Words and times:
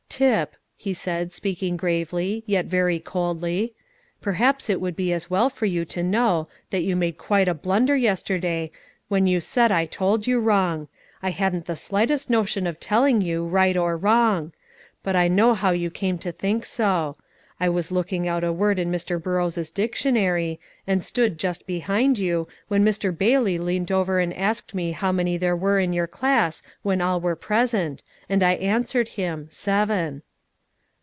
"Tip," 0.21 0.55
he 0.75 0.93
said, 0.93 1.33
speaking 1.33 1.77
gravely, 1.77 2.43
yet 2.45 2.65
very 2.65 2.99
coldly, 2.99 3.73
"perhaps 4.21 4.69
it 4.69 4.79
would 4.79 4.95
be 4.95 5.11
as 5.11 5.31
well 5.31 5.49
for 5.49 5.65
you 5.65 5.83
to 5.85 6.03
know 6.03 6.47
that 6.69 6.83
you 6.83 6.95
made 6.95 7.17
quite 7.17 7.47
a 7.47 7.55
blunder 7.55 7.95
yesterday, 7.95 8.69
when 9.07 9.25
you 9.25 9.39
said 9.39 9.71
I 9.71 9.85
told 9.87 10.27
you 10.27 10.39
wrong; 10.39 10.89
I 11.23 11.31
hadn't 11.31 11.65
the 11.65 11.75
slightest 11.77 12.29
notion 12.29 12.67
of 12.67 12.79
telling 12.79 13.21
you, 13.21 13.47
right 13.47 13.75
or 13.75 13.97
wrong. 13.97 14.51
But 15.01 15.15
I 15.15 15.27
know 15.27 15.55
how 15.55 15.71
you 15.71 15.89
came 15.89 16.19
to 16.19 16.31
think 16.31 16.67
so. 16.67 17.15
I 17.59 17.69
was 17.69 17.91
looking 17.91 18.27
out 18.27 18.43
a 18.43 18.51
word 18.51 18.79
in 18.79 18.91
Mr. 18.91 19.21
Burrows' 19.21 19.69
dictionary, 19.69 20.59
and 20.87 21.03
stood 21.03 21.37
just 21.37 21.67
behind 21.67 22.17
you, 22.17 22.47
when 22.69 22.83
Mr. 22.83 23.15
Bailey 23.15 23.59
leaned 23.59 23.91
over 23.91 24.19
and 24.19 24.33
asked 24.33 24.73
me 24.73 24.91
how 24.93 25.11
many 25.11 25.37
there 25.37 25.55
were 25.55 25.79
in 25.79 25.93
your 25.93 26.07
class 26.07 26.61
when 26.81 27.01
all 27.01 27.21
were 27.21 27.35
present, 27.35 28.01
and 28.27 28.41
I 28.41 28.53
answered 28.53 29.09
him, 29.09 29.45
seven." 29.51 30.23